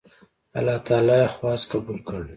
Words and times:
الله 0.57 0.77
تعالی 0.87 1.15
یې 1.21 1.31
خواست 1.35 1.65
قبول 1.73 1.97
کړ. 2.07 2.21